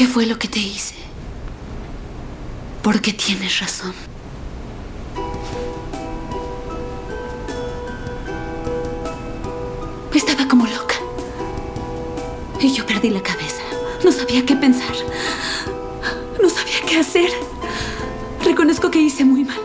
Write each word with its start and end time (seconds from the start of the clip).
¿Qué 0.00 0.06
fue 0.06 0.24
lo 0.24 0.38
que 0.38 0.48
te 0.48 0.58
hice? 0.58 0.94
Porque 2.82 3.12
tienes 3.12 3.60
razón. 3.60 3.92
Estaba 10.14 10.48
como 10.48 10.64
loca. 10.64 10.94
Y 12.62 12.72
yo 12.72 12.86
perdí 12.86 13.10
la 13.10 13.22
cabeza. 13.22 13.60
No 14.02 14.10
sabía 14.10 14.46
qué 14.46 14.56
pensar. 14.56 14.96
No 16.42 16.48
sabía 16.48 16.80
qué 16.88 16.96
hacer. 16.96 17.28
Reconozco 18.42 18.90
que 18.90 19.02
hice 19.02 19.26
muy 19.26 19.44
mal. 19.44 19.60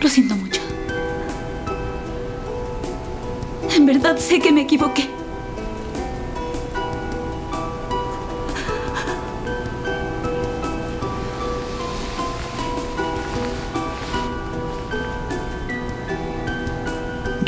Lo 0.00 0.08
siento 0.08 0.34
mucho. 0.34 0.60
En 3.70 3.86
verdad 3.86 4.18
sé 4.18 4.40
que 4.40 4.50
me 4.50 4.62
equivoqué. 4.62 5.15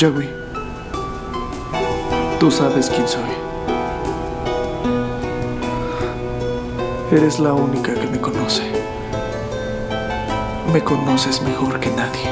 Joey, 0.01 0.31
tú 2.39 2.53
sabes 2.53 2.89
quién 2.89 3.09
soy. 3.09 3.21
Eres 7.11 7.41
la 7.41 7.53
única 7.53 7.95
que 7.95 8.07
me 8.07 8.21
conoce. 8.21 8.63
Me 10.73 10.85
conoces 10.85 11.43
mejor 11.43 11.81
que 11.81 11.91
nadie. 11.91 12.31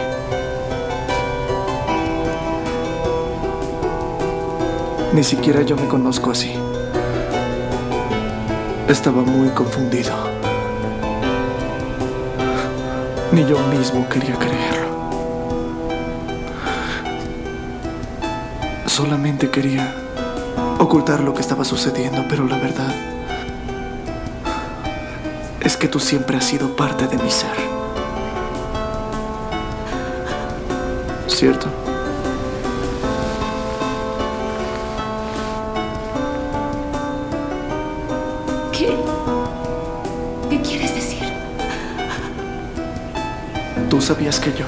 Ni 5.12 5.25
siquiera 5.25 5.62
yo 5.62 5.75
me 5.75 5.89
conozco 5.89 6.30
así. 6.30 6.55
Estaba 8.87 9.23
muy 9.23 9.48
confundido. 9.48 10.14
Ni 13.33 13.45
yo 13.45 13.58
mismo 13.73 14.08
quería 14.08 14.36
creerlo. 14.36 14.86
Solamente 18.97 19.50
quería 19.50 19.94
ocultar 20.78 21.20
lo 21.20 21.34
que 21.34 21.42
estaba 21.42 21.66
sucediendo, 21.66 22.25
pero 22.30 22.47
la 22.47 22.56
verdad 22.56 22.94
es 25.61 25.77
que 25.77 25.86
tú 25.86 26.00
siempre 26.00 26.39
has 26.39 26.47
sido 26.47 26.75
parte 26.75 27.06
de 27.06 27.19
mi 27.19 27.30
ser. 27.30 27.50
¿Cierto? 31.27 31.69
¿Qué? 38.72 38.97
¿Qué 40.48 40.62
quieres 40.62 40.94
decir? 40.94 41.28
Tú 43.91 44.00
sabías 44.00 44.41
que 44.41 44.55
yo 44.55 44.64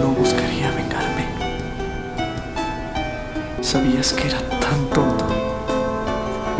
no 0.00 0.10
buscaría 0.10 0.70
vengarme. 0.70 0.93
Sabías 3.64 4.12
que 4.12 4.28
era 4.28 4.38
tan 4.60 4.78
tonto 4.92 5.24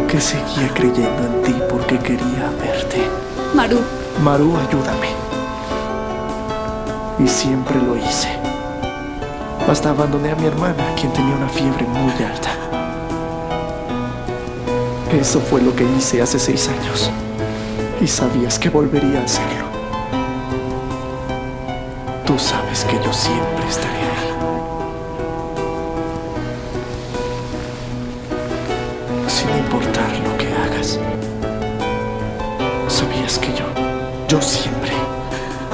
que 0.08 0.19
seguía 0.19 0.72
creyendo 0.72 1.27
en 1.27 1.42
ti 1.42 1.55
porque 1.69 1.98
quería 1.98 2.50
verte. 2.58 3.06
Maru, 3.55 3.80
Maru, 4.22 4.56
ayúdame. 4.56 5.08
Y 7.19 7.28
siempre 7.28 7.77
lo 7.77 7.94
hice. 7.98 8.28
Hasta 9.69 9.91
abandoné 9.91 10.30
a 10.30 10.36
mi 10.36 10.47
hermana, 10.47 10.82
quien 10.98 11.12
tenía 11.12 11.36
una 11.36 11.50
fiebre 11.50 11.84
muy 11.84 12.25
alta. 12.25 12.48
Eso 15.12 15.41
fue 15.41 15.60
lo 15.60 15.77
que 15.77 15.84
hice 15.84 16.22
hace 16.22 16.38
seis 16.38 16.70
años. 16.70 17.10
Y 18.00 18.06
sabías 18.06 18.58
que 18.58 18.70
volvería 18.70 19.20
a 19.20 19.25
hacerlo. 19.25 19.66
Tú 22.25 22.38
sabes 22.38 22.82
que 22.86 22.97
yo 23.04 23.12
siempre 23.12 23.69
estaré 23.69 23.92
ahí. 23.98 24.15
Sin 29.44 29.59
importar 29.59 30.10
lo 30.21 30.38
que 30.38 30.47
hagas. 30.55 30.99
Sabías 32.88 33.38
que 33.38 33.49
yo, 33.53 33.66
yo 34.27 34.41
siempre 34.41 34.93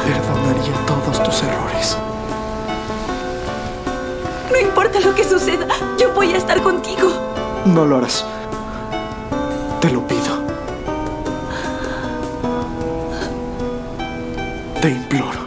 perdonaría 0.04 0.74
todos 0.86 1.22
tus 1.22 1.42
errores. 1.44 1.96
no 4.50 4.58
importa 4.58 4.98
lo 5.00 5.14
que 5.14 5.22
suceda, 5.22 5.68
yo 5.98 6.12
voy 6.14 6.32
a 6.32 6.36
estar 6.36 6.60
contigo. 6.62 7.10
No 7.64 7.86
lo 7.86 7.98
harás. 7.98 8.24
Te 9.80 9.90
lo 9.90 10.04
pido. 10.06 10.40
Te 14.80 14.90
imploro. 14.90 15.40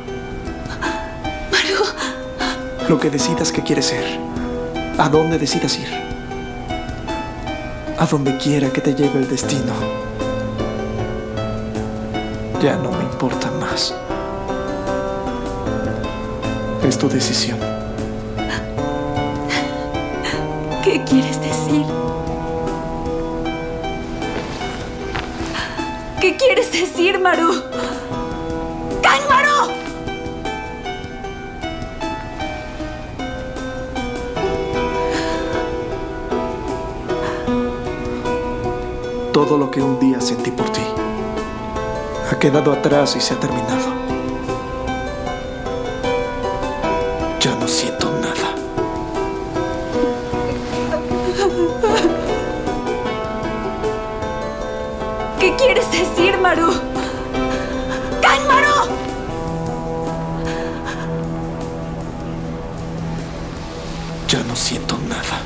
Maru, 1.51 2.87
Lo 2.87 2.99
que 2.99 3.09
decidas 3.09 3.51
que 3.51 3.63
quieres 3.63 3.87
ser. 3.87 4.17
A 4.97 5.09
dónde 5.09 5.37
decidas 5.37 5.77
ir. 5.77 6.12
A 8.03 8.05
donde 8.05 8.37
quiera 8.37 8.69
que 8.69 8.81
te 8.81 8.93
lleve 8.93 9.19
el 9.19 9.29
destino. 9.29 9.71
Ya 12.61 12.75
no 12.75 12.91
me 12.91 13.01
importa 13.05 13.49
más. 13.61 13.95
Es 16.85 16.97
tu 16.97 17.07
decisión. 17.07 17.57
¿qué 20.83 21.01
quieres 21.05 21.39
decir? 21.39 21.85
¿Qué 26.19 26.35
quieres 26.35 26.73
decir, 26.73 27.21
Maru? 27.21 27.53
Todo 39.43 39.57
lo 39.57 39.69
que 39.69 39.81
un 39.81 39.99
día 39.99 40.21
sentí 40.21 40.51
por 40.51 40.69
ti 40.69 40.79
ha 42.31 42.39
quedado 42.39 42.71
atrás 42.71 43.17
y 43.17 43.19
se 43.19 43.33
ha 43.33 43.39
terminado. 43.41 43.91
Ya 47.41 47.53
no 47.55 47.67
siento 47.67 48.09
nada. 48.21 48.55
¿Qué 55.41 55.53
quieres 55.57 55.91
decir, 55.91 56.37
Maru? 56.37 56.71
¡Can, 58.21 58.47
Maru! 58.47 58.93
Ya 64.29 64.41
no 64.45 64.55
siento 64.55 64.97
nada. 65.09 65.41